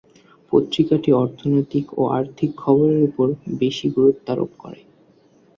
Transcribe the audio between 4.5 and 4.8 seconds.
করে।